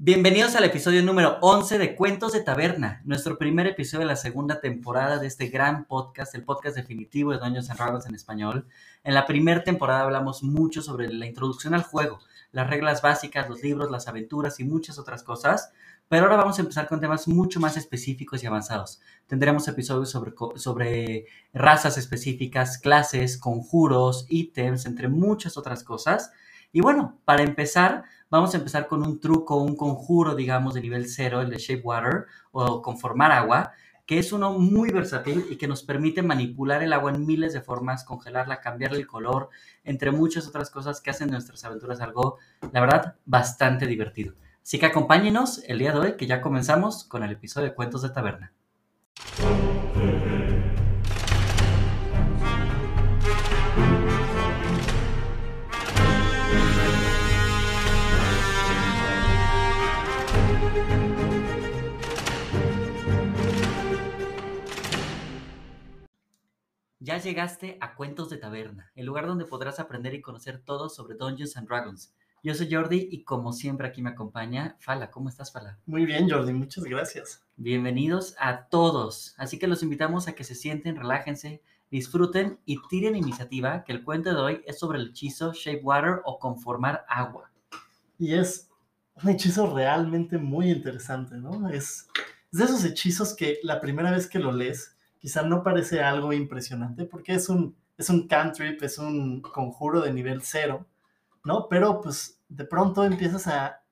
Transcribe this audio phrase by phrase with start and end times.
[0.00, 4.60] Bienvenidos al episodio número 11 de Cuentos de Taberna, nuestro primer episodio de la segunda
[4.60, 8.68] temporada de este gran podcast, el podcast definitivo de and Dragons en español.
[9.02, 12.20] En la primera temporada hablamos mucho sobre la introducción al juego,
[12.52, 15.72] las reglas básicas, los libros, las aventuras y muchas otras cosas.
[16.08, 19.00] Pero ahora vamos a empezar con temas mucho más específicos y avanzados.
[19.26, 26.30] Tendremos episodios sobre, sobre razas específicas, clases, conjuros, ítems, entre muchas otras cosas.
[26.72, 31.08] Y bueno, para empezar, vamos a empezar con un truco, un conjuro, digamos, de nivel
[31.08, 33.72] cero, el de Shape Water o conformar agua,
[34.04, 37.60] que es uno muy versátil y que nos permite manipular el agua en miles de
[37.60, 39.50] formas, congelarla, cambiarle el color,
[39.84, 42.38] entre muchas otras cosas que hacen nuestras aventuras algo,
[42.72, 44.34] la verdad, bastante divertido.
[44.62, 48.02] Así que acompáñenos el día de hoy, que ya comenzamos con el episodio de Cuentos
[48.02, 48.52] de Taberna.
[67.08, 71.16] Ya llegaste a Cuentos de Taberna, el lugar donde podrás aprender y conocer todo sobre
[71.16, 72.12] Dungeons and Dragons.
[72.42, 75.10] Yo soy Jordi y como siempre aquí me acompaña Fala.
[75.10, 75.78] ¿Cómo estás, Fala?
[75.86, 77.42] Muy bien, Jordi, muchas gracias.
[77.56, 79.34] Bienvenidos a todos.
[79.38, 84.04] Así que los invitamos a que se sienten, relájense, disfruten y tiren iniciativa, que el
[84.04, 87.50] cuento de hoy es sobre el hechizo Shape Water o conformar agua.
[88.18, 88.68] Y es
[89.14, 91.70] un hechizo realmente muy interesante, ¿no?
[91.70, 92.06] Es,
[92.52, 96.32] es de esos hechizos que la primera vez que lo lees quizá no parece algo
[96.32, 100.86] impresionante porque es un, es un cantrip, es un conjuro de nivel cero,
[101.44, 101.68] ¿no?
[101.68, 103.82] Pero pues de pronto empiezas a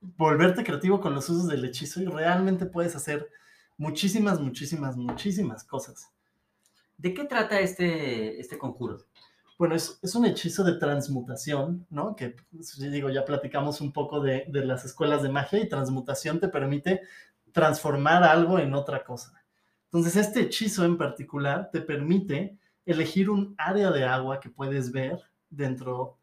[0.00, 3.28] volverte creativo con los usos del hechizo y realmente puedes hacer
[3.76, 6.10] muchísimas, muchísimas, muchísimas cosas.
[6.96, 8.98] ¿De qué trata este, este conjuro?
[9.58, 12.14] Bueno, es, es, un hechizo de transmutación, ¿no?
[12.14, 16.40] Que, pues, digo, ya platicamos un poco de, de las escuelas de magia y transmutación
[16.40, 17.00] te permite
[17.52, 19.35] transformar algo en otra cosa.
[19.96, 25.18] Entonces, este hechizo en particular te permite elegir un área de agua que puedes ver
[25.48, 26.18] dentro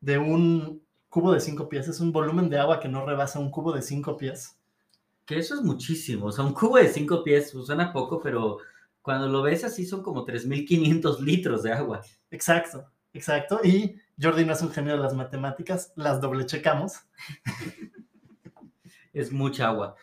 [0.00, 1.88] de un cubo de cinco pies.
[1.88, 4.56] Es un volumen de agua que no rebasa un cubo de cinco pies.
[5.26, 6.26] Que eso es muchísimo.
[6.26, 8.60] O sea, un cubo de cinco pies suena poco, pero
[9.02, 12.00] cuando lo ves así son como 3.500 litros de agua.
[12.30, 13.60] Exacto, exacto.
[13.62, 16.94] Y Jordi no es un genio de las matemáticas, las doble checamos.
[19.12, 19.96] es mucha agua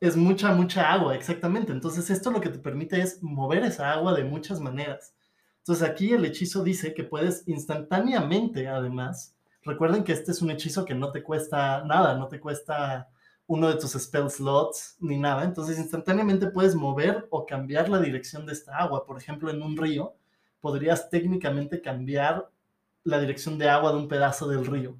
[0.00, 1.72] es mucha, mucha agua, exactamente.
[1.72, 5.14] Entonces esto lo que te permite es mover esa agua de muchas maneras.
[5.58, 10.84] Entonces aquí el hechizo dice que puedes instantáneamente, además, recuerden que este es un hechizo
[10.84, 13.08] que no te cuesta nada, no te cuesta
[13.48, 15.44] uno de tus spell slots ni nada.
[15.44, 19.06] Entonces instantáneamente puedes mover o cambiar la dirección de esta agua.
[19.06, 20.14] Por ejemplo, en un río,
[20.60, 22.50] podrías técnicamente cambiar
[23.04, 24.98] la dirección de agua de un pedazo del río.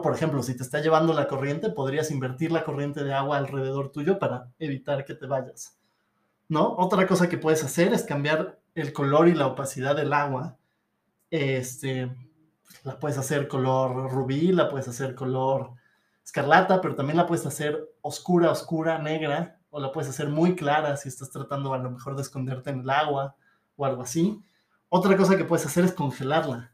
[0.00, 3.90] Por ejemplo, si te está llevando la corriente, podrías invertir la corriente de agua alrededor
[3.90, 5.78] tuyo para evitar que te vayas,
[6.48, 6.74] ¿no?
[6.78, 10.56] Otra cosa que puedes hacer es cambiar el color y la opacidad del agua.
[11.30, 12.10] Este,
[12.84, 15.72] la puedes hacer color rubí, la puedes hacer color
[16.24, 20.96] escarlata, pero también la puedes hacer oscura, oscura, negra, o la puedes hacer muy clara
[20.96, 23.34] si estás tratando a lo mejor de esconderte en el agua
[23.76, 24.40] o algo así.
[24.88, 26.71] Otra cosa que puedes hacer es congelarla.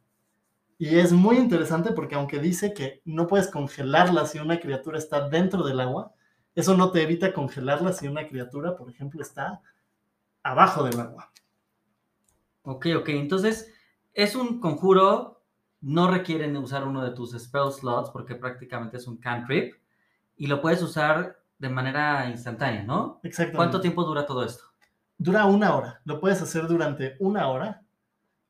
[0.80, 5.28] Y es muy interesante porque aunque dice que no puedes congelarla si una criatura está
[5.28, 6.14] dentro del agua,
[6.54, 9.60] eso no te evita congelarla si una criatura, por ejemplo, está
[10.44, 11.32] abajo del agua.
[12.62, 13.08] Ok, ok.
[13.08, 13.74] Entonces,
[14.14, 15.42] es un conjuro,
[15.80, 19.74] no requieren usar uno de tus spell slots porque prácticamente es un cantrip
[20.36, 23.18] y lo puedes usar de manera instantánea, ¿no?
[23.24, 23.56] Exacto.
[23.56, 24.62] ¿Cuánto tiempo dura todo esto?
[25.16, 26.00] Dura una hora.
[26.04, 27.82] Lo puedes hacer durante una hora.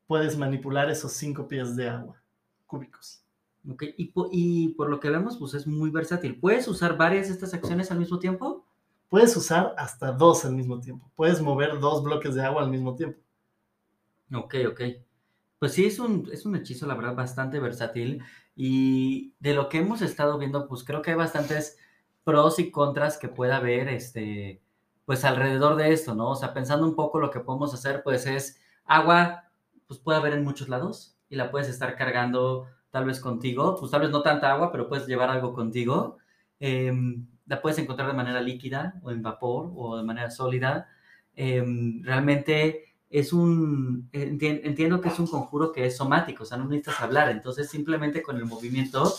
[0.05, 2.18] Puedes manipular esos cinco pies de agua
[2.69, 3.25] cúbicos.
[3.69, 6.39] Ok, y, por lo que vemos, pues es muy versátil.
[6.39, 8.65] ¿Puedes usar varias de estas acciones al mismo tiempo?
[9.09, 11.11] Puedes usar hasta dos al mismo tiempo.
[11.15, 13.19] Puedes mover dos bloques de agua al mismo tiempo.
[14.33, 14.81] Ok, ok.
[15.57, 18.23] Pues sí, es un, es un hechizo, la verdad, bastante versátil.
[18.55, 21.77] Y de lo que hemos estado viendo, pues creo que hay bastantes
[22.23, 24.61] pros y contras que pueda haber, este,
[25.05, 26.31] pues alrededor de esto, ¿no?
[26.31, 29.49] O sea, pensando un poco lo que podemos hacer, pues es agua,
[29.87, 33.91] pues puede haber en muchos lados y la puedes estar cargando tal vez contigo, pues
[33.91, 36.17] tal vez no tanta agua, pero puedes llevar algo contigo.
[36.59, 40.87] Em, la puedes encontrar de manera líquida o en vapor o de manera sólida.
[41.35, 46.65] Em, realmente es un, entiendo que es un conjuro que es somático, o sea, no
[46.65, 49.11] necesitas hablar, entonces simplemente con el movimiento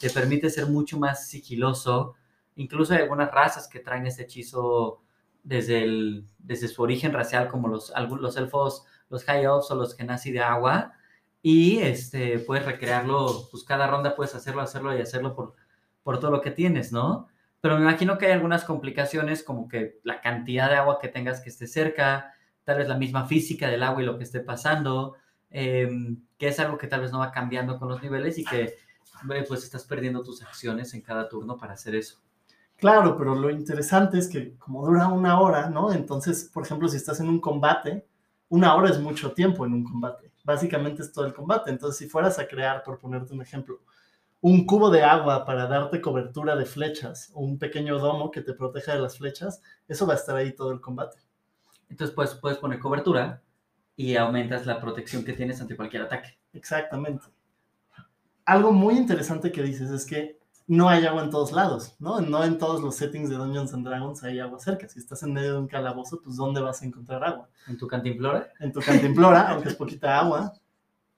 [0.00, 2.14] te permite ser mucho más sigiloso.
[2.56, 5.00] Incluso hay algunas razas que traen este hechizo
[5.42, 9.96] desde, el, desde su origen racial, como los, los elfos, los high elves o los
[9.96, 10.92] genasi de agua,
[11.42, 15.54] y este, puedes recrearlo, pues cada ronda puedes hacerlo, hacerlo y hacerlo por
[16.02, 17.28] por todo lo que tienes, ¿no?
[17.60, 21.40] Pero me imagino que hay algunas complicaciones como que la cantidad de agua que tengas
[21.40, 22.34] que esté cerca,
[22.64, 25.14] tal vez la misma física del agua y lo que esté pasando,
[25.50, 28.76] em, que es algo que tal vez no va cambiando con los niveles y que
[29.46, 32.18] pues estás perdiendo tus acciones en cada turno para hacer eso.
[32.76, 35.92] Claro, pero lo interesante es que como dura una hora, ¿no?
[35.92, 38.04] Entonces, por ejemplo, si estás en un combate,
[38.48, 40.31] una hora es mucho tiempo en un combate.
[40.44, 41.70] Básicamente es todo el combate.
[41.70, 43.80] Entonces, si fueras a crear, por ponerte un ejemplo,
[44.40, 48.54] un cubo de agua para darte cobertura de flechas o un pequeño domo que te
[48.54, 51.18] proteja de las flechas, eso va a estar ahí todo el combate.
[51.88, 53.40] Entonces pues, puedes poner cobertura
[53.94, 56.38] y aumentas la protección que tienes ante cualquier ataque.
[56.52, 57.26] Exactamente.
[58.44, 62.20] Algo muy interesante que dices es que no hay agua en todos lados, ¿no?
[62.20, 64.88] No en todos los settings de Dungeons and Dragons hay agua cerca.
[64.88, 67.48] Si estás en medio de un calabozo, pues ¿dónde vas a encontrar agua?
[67.66, 68.52] ¿En tu cantimplora?
[68.60, 70.52] En tu cantimplora, aunque es poquita agua.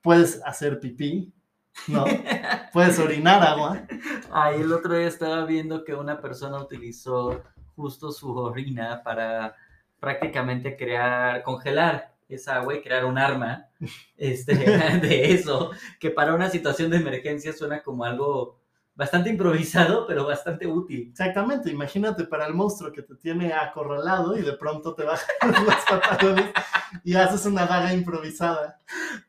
[0.01, 1.33] Puedes hacer pipí,
[1.89, 2.05] ¿no?
[2.73, 3.83] Puedes orinar agua.
[4.31, 7.43] Ahí el otro día estaba viendo que una persona utilizó
[7.77, 9.55] justo su orina para
[10.01, 13.69] prácticamente crear, congelar esa agua y crear un arma
[14.17, 14.55] este,
[15.01, 15.71] de eso,
[16.01, 18.64] que para una situación de emergencia suena como algo
[18.95, 21.09] bastante improvisado, pero bastante útil.
[21.11, 25.27] Exactamente, imagínate para el monstruo que te tiene acorralado y de pronto te bajan
[25.67, 26.53] los pantalones
[27.03, 28.81] y haces una daga improvisada.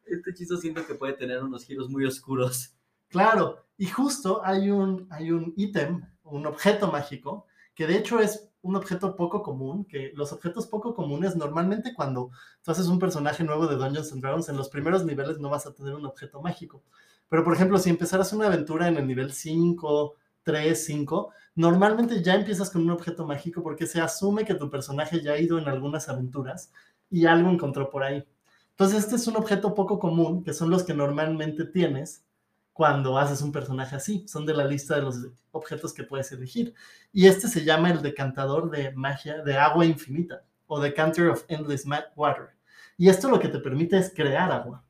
[0.06, 2.76] Este hechizo siento que puede tener unos giros muy oscuros.
[3.10, 8.50] Claro, y justo hay un, hay un ítem, un objeto mágico, que de hecho es
[8.62, 12.32] un objeto poco común, que los objetos poco comunes normalmente cuando
[12.64, 15.68] tú haces un personaje nuevo de Dungeons and Dragons, en los primeros niveles no vas
[15.68, 16.84] a tener un objeto mágico.
[17.30, 22.36] Pero, por ejemplo, si empezaras una aventura en el nivel 5, 3, 5, normalmente ya
[22.36, 25.68] empiezas con un objeto mágico porque se asume que tu personaje ya ha ido en
[25.68, 26.72] algunas aventuras
[27.10, 28.26] y algo encontró por ahí.
[28.72, 32.26] Entonces, este es un objeto poco común, que son los que normalmente tienes
[32.74, 34.28] cuando haces un personaje así.
[34.28, 35.16] Son de la lista de los
[35.52, 36.74] objetos que puedes elegir.
[37.14, 41.86] Y este se llama el decantador de magia de agua infinita o decanter of endless
[42.18, 42.50] water.
[42.98, 44.85] Y esto lo que te permite es crear agua.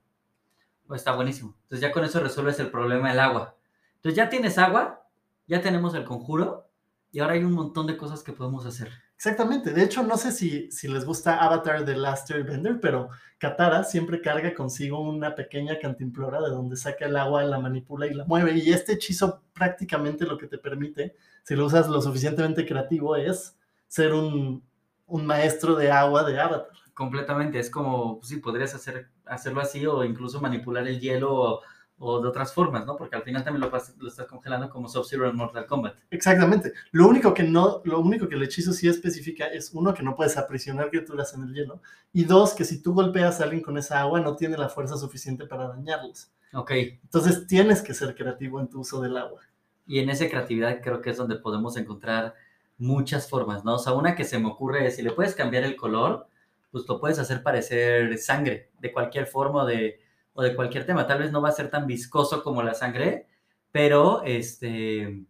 [0.87, 1.55] Pues está buenísimo.
[1.63, 3.55] Entonces ya con eso resuelves el problema del agua.
[3.95, 5.07] Entonces ya tienes agua,
[5.47, 6.69] ya tenemos el conjuro
[7.11, 8.91] y ahora hay un montón de cosas que podemos hacer.
[9.15, 9.71] Exactamente.
[9.71, 14.21] De hecho, no sé si, si les gusta Avatar de Last Airbender, pero Katara siempre
[14.21, 18.57] carga consigo una pequeña cantimplora de donde saca el agua, la manipula y la mueve.
[18.57, 23.57] Y este hechizo prácticamente lo que te permite, si lo usas lo suficientemente creativo, es
[23.87, 24.61] ser un,
[25.07, 27.59] un maestro de agua de Avatar completamente.
[27.59, 31.61] Es como, pues sí, podrías hacer, hacerlo así o incluso manipular el hielo
[31.97, 32.97] o, de otras formas, ¿no?
[32.97, 35.95] Porque al final también lo, lo estás congelando como Sub-Zero en Mortal Kombat.
[36.09, 36.73] Exactamente.
[36.91, 40.15] Lo único que no, lo único que el hechizo sí especifica es, uno, que no
[40.15, 41.81] puedes aprisionar criaturas en el hielo,
[42.11, 44.97] y dos, que si tú golpeas a alguien con esa agua, no tiene la fuerza
[44.97, 46.31] suficiente para dañarlos.
[46.53, 46.71] Ok.
[46.71, 49.41] Entonces tienes que ser creativo en tu uso del agua.
[49.87, 52.33] Y en esa creatividad creo que es donde podemos encontrar
[52.77, 53.75] muchas formas, ¿no?
[53.75, 56.27] O sea, una que se me ocurre es, si le puedes cambiar el color,
[56.71, 59.99] pues lo puedes hacer parecer sangre, de cualquier forma de,
[60.33, 61.07] o de cualquier tema.
[61.07, 63.27] Tal vez no va a ser tan viscoso como la sangre,
[63.71, 65.25] pero, este,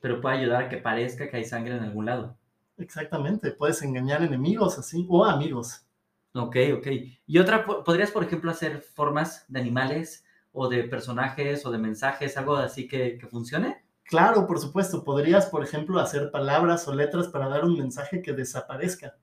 [0.00, 2.36] pero puede ayudar a que parezca que hay sangre en algún lado.
[2.78, 5.86] Exactamente, puedes engañar enemigos así, o amigos.
[6.34, 6.86] Ok, ok.
[7.26, 12.36] Y otra, podrías, por ejemplo, hacer formas de animales o de personajes o de mensajes,
[12.36, 13.84] algo así que, que funcione.
[14.04, 15.02] Claro, por supuesto.
[15.02, 19.16] Podrías, por ejemplo, hacer palabras o letras para dar un mensaje que desaparezca.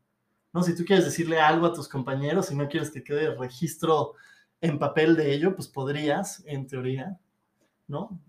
[0.54, 0.64] ¿No?
[0.64, 4.14] Si tú quieres decirle algo a tus compañeros y no quieres que quede registro
[4.62, 7.20] en papel de ello, pues podrías, en teoría,
[7.88, 8.22] ¿no?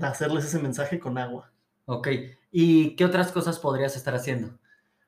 [0.00, 1.50] Hacerles ese mensaje con agua.
[1.86, 2.08] Ok.
[2.50, 4.58] ¿Y qué otras cosas podrías estar haciendo?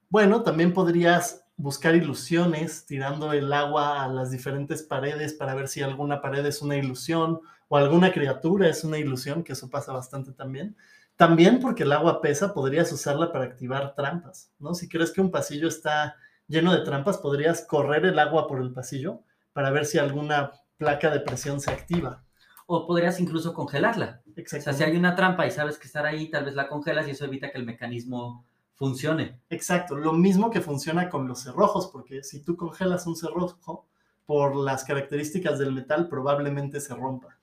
[0.09, 5.83] Bueno, también podrías buscar ilusiones tirando el agua a las diferentes paredes para ver si
[5.83, 10.33] alguna pared es una ilusión o alguna criatura es una ilusión, que eso pasa bastante
[10.33, 10.77] también.
[11.17, 14.73] También porque el agua pesa, podrías usarla para activar trampas, ¿no?
[14.73, 16.15] Si crees que un pasillo está
[16.49, 21.11] lleno de trampas, podrías correr el agua por el pasillo para ver si alguna placa
[21.11, 22.25] de presión se activa.
[22.67, 24.23] O podrías incluso congelarla.
[24.37, 27.07] O sea, si hay una trampa y sabes que estar ahí, tal vez la congelas
[27.09, 29.41] y eso evita que el mecanismo funcione.
[29.51, 33.89] Exacto, lo mismo que funciona con los cerrojos, porque si tú congelas un cerrojo,
[34.29, 37.39] por las características del metal, probablemente se rompa.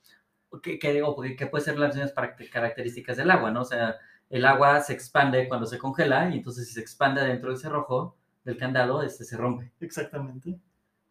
[0.62, 1.02] ¿Qué, qué,
[1.36, 2.14] qué puede ser las mismas
[2.52, 3.62] características del agua, no?
[3.62, 3.96] O sea,
[4.30, 8.16] el agua se expande cuando se congela y entonces si se expande dentro del cerrojo,
[8.46, 9.74] del candado, este se rompe.
[9.82, 10.58] Exactamente.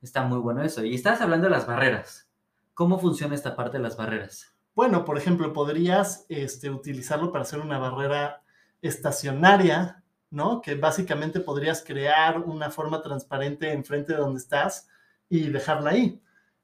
[0.00, 0.84] Está muy bueno eso.
[0.84, 2.28] Y estás hablando de las barreras.
[2.72, 4.54] ¿Cómo funciona esta parte de las barreras?
[4.74, 8.42] Bueno, por ejemplo, podrías este, utilizarlo para hacer una barrera
[8.82, 10.60] estacionaria, ¿no?
[10.60, 14.88] Que básicamente podrías crear una forma transparente enfrente de donde estás
[15.28, 16.20] y dejarla ahí.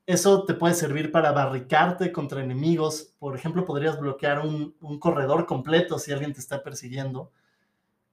[0.06, 3.14] Eso te puede servir para barricarte contra enemigos.
[3.18, 7.32] Por ejemplo, podrías bloquear un, un corredor completo si alguien te está persiguiendo.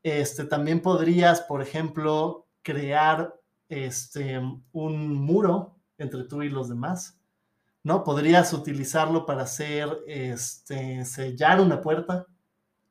[0.04, 3.34] Este, también podrías, por ejemplo, crear
[3.70, 4.40] este,
[4.72, 7.18] un muro entre tú y los demás.
[7.88, 8.04] ¿no?
[8.04, 12.28] Podrías utilizarlo para hacer, este, sellar una puerta,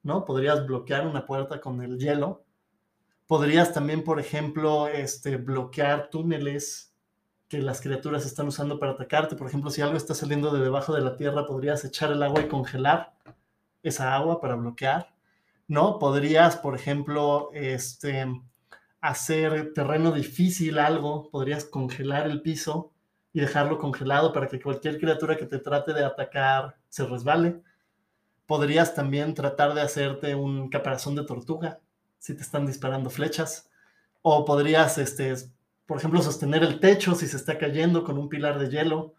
[0.03, 0.25] ¿no?
[0.25, 2.47] Podrías bloquear una puerta con el hielo.
[3.27, 6.95] Podrías también, por ejemplo, este, bloquear túneles
[7.47, 9.37] que las criaturas están usando para atacarte.
[9.37, 12.41] Por ejemplo, si algo está saliendo de debajo de la tierra, podrías echar el agua
[12.41, 13.13] y congelar
[13.83, 15.13] esa agua para bloquear,
[15.69, 15.99] ¿no?
[15.99, 18.27] Podrías, por ejemplo, este,
[19.09, 22.93] hacer terreno difícil algo, podrías congelar el piso
[23.33, 27.63] y dejarlo congelado para que cualquier criatura que te trate de atacar se resbale.
[28.47, 31.79] Podrías también tratar de hacerte un caparazón de tortuga
[32.19, 33.71] si te están disparando flechas.
[34.23, 35.35] O podrías, este,
[35.87, 39.15] por ejemplo, sostener el techo si se está cayendo con un pilar de hielo.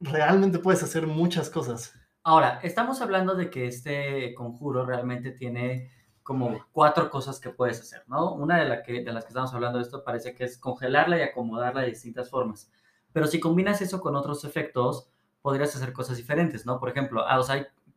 [0.00, 1.94] Realmente puedes hacer muchas cosas.
[2.24, 5.90] Ahora, estamos hablando de que este conjuro realmente tiene
[6.22, 8.32] como cuatro cosas que puedes hacer, ¿no?
[8.32, 11.18] Una de, la que, de las que estamos hablando de esto parece que es congelarla
[11.18, 12.70] y acomodarla de distintas formas.
[13.12, 15.08] Pero si combinas eso con otros efectos,
[15.42, 16.78] podrías hacer cosas diferentes, ¿no?
[16.78, 17.40] Por ejemplo, ah,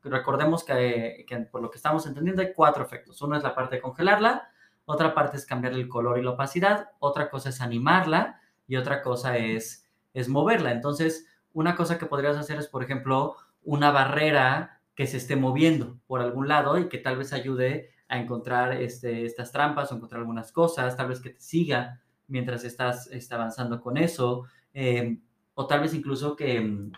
[0.03, 3.21] recordemos que, que, por lo que estamos entendiendo hay cuatro efectos.
[3.21, 4.49] Uno es la parte de congelarla,
[4.85, 9.01] otra parte es cambiar el color y la opacidad, otra cosa es animarla y otra
[9.01, 10.71] cosa es, es moverla.
[10.71, 15.97] Entonces, una cosa que podrías hacer es, por ejemplo, una barrera que se esté moviendo
[16.07, 20.21] por algún lado y que tal vez ayude a encontrar este, estas trampas o encontrar
[20.21, 25.21] algunas cosas, tal vez que te siga mientras estás, avanzando con eso, em,
[25.53, 26.91] o tal vez incluso que em,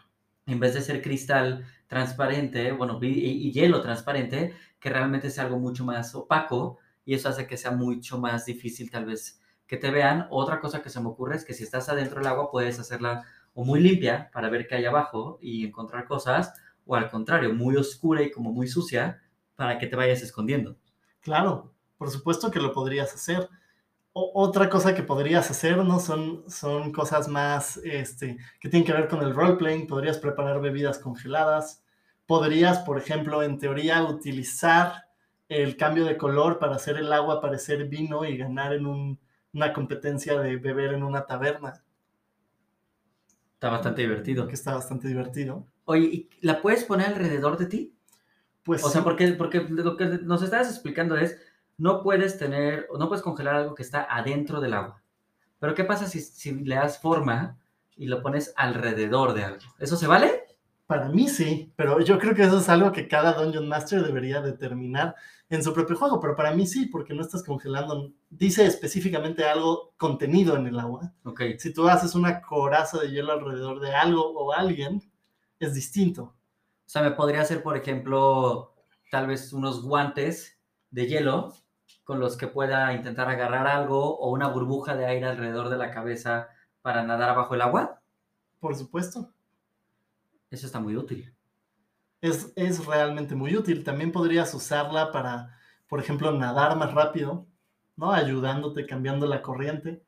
[0.45, 5.85] en vez de ser cristal transparente, bueno, y, hielo transparente, que realmente sea algo mucho
[5.85, 10.27] más opaco y eso hace que sea mucho más difícil tal vez que te vean.
[10.29, 13.23] Otra cosa que se me ocurre es que si estás adentro del agua puedes hacerla
[13.53, 16.53] o muy limpia para ver qué hay abajo y encontrar cosas,
[16.85, 19.21] o al contrario, muy oscura y como muy sucia
[19.55, 20.77] para que te vayas escondiendo.
[21.27, 23.49] Claro, por supuesto que lo podrías hacer.
[24.13, 25.99] otra cosa que podrías hacer, ¿no?
[25.99, 29.87] Son, son cosas más este, que tienen que ver con el roleplaying.
[29.87, 31.83] Podrías preparar bebidas congeladas.
[32.27, 35.09] Podrías, por ejemplo, en teoría, utilizar
[35.49, 39.19] el cambio de color para hacer el agua parecer vino y ganar en
[39.51, 41.83] una competencia de beber en una taberna.
[43.55, 44.47] Está bastante divertido.
[44.47, 45.67] Que está bastante divertido.
[45.83, 47.96] Oye, ¿y la puedes poner alrededor de ti?
[48.67, 51.39] Pues o sea, porque, porque lo que nos estabas explicando es,
[51.77, 55.01] no puedes tener, no puedes congelar algo que está adentro del agua.
[55.57, 57.57] Pero ¿qué pasa si, si le das forma
[57.95, 59.61] y lo pones alrededor de algo?
[59.79, 60.43] ¿Eso se vale?
[60.85, 64.41] Para mí sí, pero yo creo que eso es algo que cada Dungeon Master debería
[64.41, 65.15] determinar
[65.49, 69.93] en su propio juego, pero para mí sí, porque no estás congelando, dice específicamente algo
[69.95, 71.13] contenido en el agua.
[71.23, 71.57] Okay.
[71.57, 75.01] Si tú haces una coraza de hielo alrededor de algo o alguien,
[75.57, 76.36] es distinto.
[76.87, 78.73] O sea, me podría hacer, por ejemplo,
[79.11, 80.57] tal vez unos guantes
[80.89, 81.53] de hielo
[82.05, 85.91] con los que pueda intentar agarrar algo o una burbuja de aire alrededor de la
[85.91, 86.47] cabeza
[86.81, 88.01] para nadar abajo el agua.
[88.61, 89.33] Por supuesto.
[90.49, 91.35] Eso está muy útil.
[92.21, 93.83] Es, es realmente muy útil.
[93.83, 97.45] También podrías usarla para, por ejemplo, nadar más rápido,
[97.97, 98.13] ¿no?
[98.13, 100.01] Ayudándote, cambiando la corriente.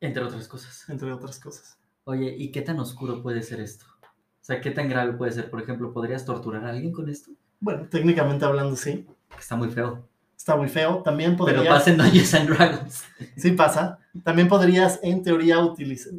[0.00, 0.88] Entre otras cosas.
[0.88, 1.78] Entre otras cosas.
[2.04, 3.91] Oye, ¿y qué tan oscuro puede ser esto?
[4.42, 5.48] O sea, ¿qué tan grave puede ser?
[5.48, 7.30] Por ejemplo, ¿podrías torturar a alguien con esto?
[7.60, 9.06] Bueno, técnicamente hablando, sí.
[9.38, 10.08] Está muy feo.
[10.36, 11.00] Está muy feo.
[11.04, 11.60] También podrías...
[11.60, 13.04] Pero pasa en Dungeons and Dragons.
[13.36, 14.00] Sí pasa.
[14.24, 16.14] También podrías, en teoría, utilizar...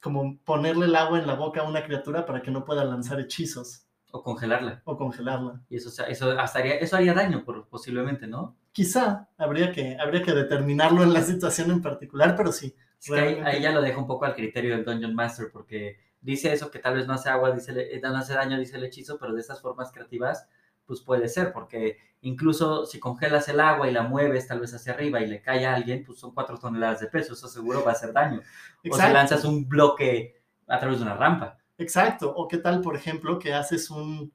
[0.00, 3.20] Como ponerle el agua en la boca a una criatura para que no pueda lanzar
[3.20, 3.84] hechizos.
[4.10, 4.80] O congelarla.
[4.84, 5.60] O congelarla.
[5.68, 8.56] Y eso, eso, haría, eso haría daño, posiblemente, ¿no?
[8.72, 9.28] Quizá.
[9.36, 12.74] Habría que, habría que determinarlo en la situación en particular, pero sí.
[13.12, 16.70] ahí, ahí ya lo dejo un poco al criterio del Dungeon Master, porque dice eso,
[16.70, 19.32] que tal vez no hace agua, dice, eh, no hace daño, dice el hechizo, pero
[19.32, 20.48] de estas formas creativas,
[20.84, 24.92] pues puede ser, porque incluso si congelas el agua y la mueves tal vez hacia
[24.92, 27.92] arriba y le cae a alguien, pues son cuatro toneladas de peso, eso seguro va
[27.92, 28.42] a hacer daño.
[28.90, 31.58] O si lanzas un bloque a través de una rampa.
[31.78, 34.32] Exacto, o qué tal, por ejemplo, que haces un,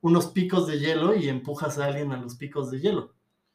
[0.00, 3.14] unos picos de hielo y empujas a alguien a los picos de hielo,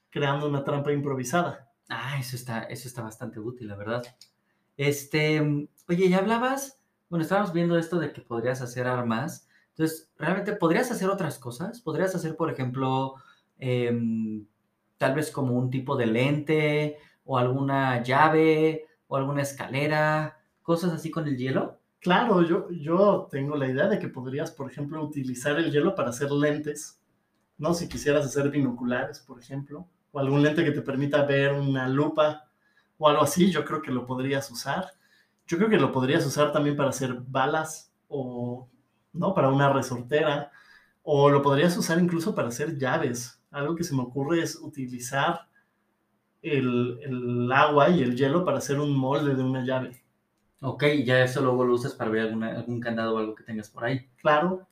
[0.10, 1.70] creando una trampa improvisada.
[1.90, 4.04] Ah, eso está, eso está bastante útil, la verdad.
[4.78, 6.80] Este, oye, ya hablabas
[7.14, 9.48] bueno, estábamos viendo esto de que podrías hacer armas.
[9.70, 11.80] Entonces, ¿realmente podrías hacer otras cosas?
[11.80, 13.14] ¿Podrías hacer, por ejemplo,
[13.60, 14.48] em,
[14.98, 21.12] tal vez como un tipo de lente o alguna llave o alguna escalera, cosas así
[21.12, 21.78] con el hielo?
[22.00, 26.10] Claro, yo, yo tengo la idea de que podrías, por ejemplo, utilizar el hielo para
[26.10, 27.00] hacer lentes,
[27.60, 27.76] ¿no?
[27.76, 32.50] Si quisieras hacer binoculares, por ejemplo, o algún lente que te permita ver una lupa
[32.98, 34.88] o algo así, yo creo que lo podrías usar.
[35.48, 38.70] Yo creo que lo podrías usar también para hacer balas o,
[39.14, 39.34] ¿no?
[39.34, 40.52] Para una resortera.
[41.04, 43.42] O lo podrías usar incluso para hacer llaves.
[43.52, 45.48] Algo que se me ocurre es utilizar
[46.42, 50.04] el, el agua y el hielo para hacer un molde de una llave.
[50.62, 53.70] Ok, ya eso luego lo usas para ver alguna- algún candado o algo que tengas
[53.70, 54.10] por ahí.
[54.18, 54.68] Claro,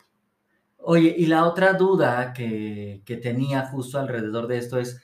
[0.79, 5.01] Oye, y la otra duda que, que tenía justo alrededor de esto es,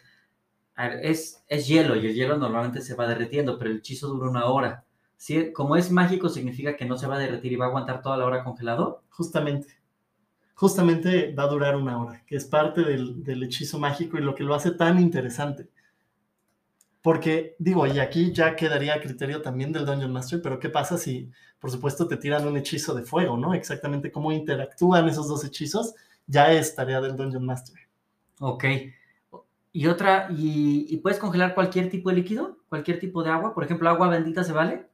[1.03, 4.45] es, es hielo y el hielo normalmente se va derritiendo, pero el hechizo dura una
[4.47, 4.86] hora.
[5.17, 5.51] ¿Sí?
[5.53, 8.17] Como es mágico, significa que no se va a derretir y va a aguantar toda
[8.17, 9.03] la hora congelado.
[9.09, 9.77] justamente.
[10.55, 14.35] Justamente va a durar una hora, que es parte del, del hechizo mágico y lo
[14.35, 15.69] que lo hace tan interesante.
[17.01, 20.97] Porque, digo, y aquí ya quedaría a criterio también del Dungeon Master, pero ¿qué pasa
[20.97, 23.53] si, por supuesto, te tiran un hechizo de fuego, ¿no?
[23.53, 25.95] Exactamente cómo interactúan esos dos hechizos,
[26.27, 27.75] ya es tarea del Dungeon Master.
[28.39, 28.65] Ok.
[29.71, 32.57] Y otra, ¿y, y puedes congelar cualquier tipo de líquido?
[32.69, 33.53] ¿Cualquier tipo de agua?
[33.53, 34.87] Por ejemplo, agua bendita se vale.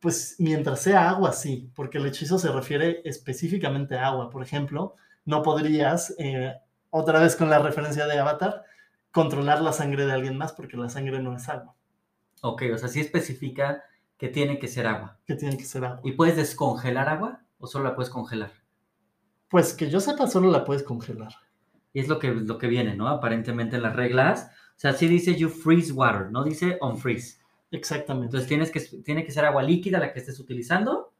[0.00, 4.30] Pues mientras sea agua, sí, porque el hechizo se refiere específicamente a agua.
[4.30, 6.54] Por ejemplo, no podrías, eh,
[6.88, 8.64] otra vez con la referencia de Avatar,
[9.10, 11.74] controlar la sangre de alguien más porque la sangre no es agua,
[12.42, 13.82] Ok, o sea, sí especifica
[14.16, 15.18] que tiene que ser agua.
[15.26, 16.00] que tiene que ser agua.
[16.04, 18.52] ¿Y puedes descongelar agua o solo la puedes congelar?
[19.48, 21.34] Pues que yo sepa, solo la puedes congelar.
[21.92, 23.08] Y es lo que, lo que viene, ¿no?
[23.08, 24.50] Aparentemente en las reglas.
[24.76, 27.39] O sea, sí dice you freeze water, no dice on freeze.
[27.70, 28.26] Exactamente.
[28.26, 31.12] Entonces tienes que, tiene que ser agua líquida la que estés utilizando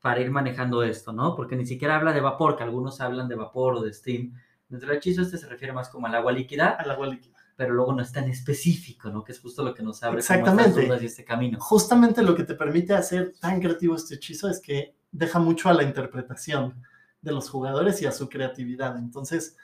[0.00, 1.36] para ir manejando esto, ¿no?
[1.36, 4.32] Porque ni siquiera habla de vapor, que algunos hablan de vapor o de steam.
[4.68, 7.36] Dentro del hechizo este se refiere más como al agua líquida, al agua líquida.
[7.54, 9.22] pero luego no es tan específico, ¿no?
[9.22, 10.70] Que es justo lo que nos abre como Exactamente.
[10.70, 11.60] estas dudas y este camino.
[11.60, 15.74] Justamente lo que te permite hacer tan creativo este hechizo es que deja mucho a
[15.74, 16.82] la interpretación
[17.20, 18.98] de los jugadores y a su creatividad.
[18.98, 19.56] Entonces,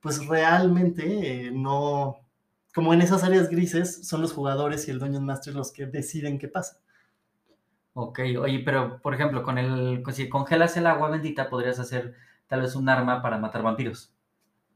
[0.00, 2.25] pues realmente eh, no,
[2.76, 6.38] como en esas áreas grises, son los jugadores y el Dungeon Master los que deciden
[6.38, 6.78] qué pasa.
[7.94, 12.14] Ok, oye, pero por ejemplo, con el, si congelas el agua bendita, podrías hacer
[12.46, 14.12] tal vez un arma para matar vampiros.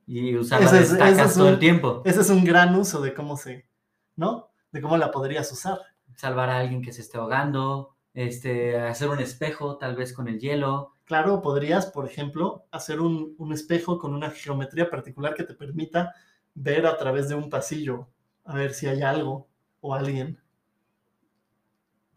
[0.07, 2.02] Y usarla de es- todo un- el tiempo.
[2.07, 3.69] Ese es un gran uso de cómo se,
[4.16, 4.49] ¿no?
[4.73, 5.79] De cómo la podrías usar.
[6.16, 10.40] Salvar a alguien que se esté ahogando, este, hacer un espejo tal vez con el
[10.40, 10.94] hielo.
[11.05, 16.14] Claro, podrías, por ejemplo, hacer un, un espejo con una geometría particular que te permita
[16.55, 18.09] ver a través de un pasillo,
[18.45, 19.49] a ver si hay algo
[19.81, 20.41] o alguien.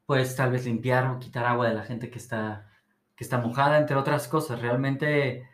[0.06, 2.70] Puedes tal vez limpiar o quitar agua de la gente que está,
[3.16, 4.62] que está mojada, entre otras cosas.
[4.62, 5.48] Realmente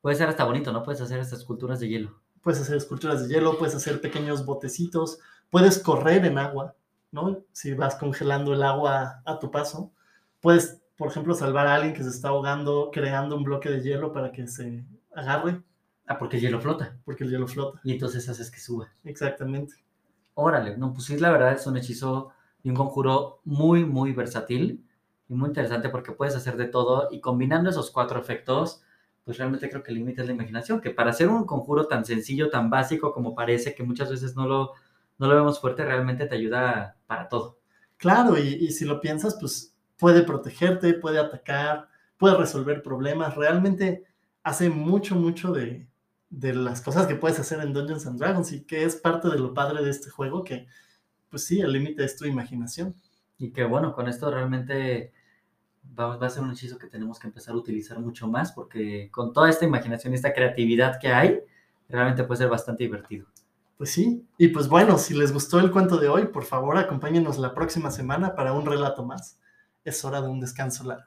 [0.00, 0.82] puede ser hasta bonito, ¿no?
[0.82, 2.20] Puedes hacer estas esculturas de hielo.
[2.42, 5.18] Puedes hacer esculturas de hielo, puedes hacer pequeños botecitos,
[5.48, 6.74] puedes correr en agua,
[7.10, 7.42] ¿no?
[7.52, 9.92] Si vas congelando el agua a tu paso.
[10.40, 14.12] Puedes, por ejemplo, salvar a alguien que se está ahogando creando un bloque de hielo
[14.12, 15.62] para que se agarre,
[16.06, 16.98] Ah, porque el hielo flota.
[17.04, 17.80] porque el hielo flota.
[17.84, 18.88] Y entonces haces que suba.
[19.04, 19.74] Exactamente.
[20.34, 24.84] Órale, no, pues sí, la verdad es un hechizo y un conjuro muy, muy versátil
[25.28, 28.82] y muy interesante porque puedes hacer de todo y combinando esos cuatro efectos,
[29.24, 32.04] pues realmente creo que el límite es la imaginación, que para hacer un conjuro tan
[32.04, 34.72] sencillo, tan básico como parece, que muchas veces no lo,
[35.18, 37.58] no lo vemos fuerte, realmente te ayuda para todo.
[37.96, 41.88] Claro, y, y si lo piensas, pues puede protegerte, puede atacar,
[42.18, 43.34] puede resolver problemas.
[43.36, 44.04] Realmente
[44.42, 45.88] hace mucho, mucho de,
[46.38, 49.38] de las cosas que puedes hacer en Dungeons and Dragons y que es parte de
[49.38, 50.66] lo padre de este juego, que
[51.30, 52.94] pues sí, el límite es tu imaginación.
[53.38, 55.12] Y que bueno, con esto realmente
[55.98, 59.10] va, va a ser un hechizo que tenemos que empezar a utilizar mucho más porque
[59.10, 61.40] con toda esta imaginación y esta creatividad que hay,
[61.88, 63.26] realmente puede ser bastante divertido.
[63.76, 67.38] Pues sí, y pues bueno, si les gustó el cuento de hoy, por favor acompáñenos
[67.38, 69.38] la próxima semana para un relato más.
[69.84, 71.06] Es hora de un descanso largo.